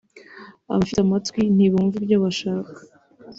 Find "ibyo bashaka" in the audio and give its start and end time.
1.99-2.77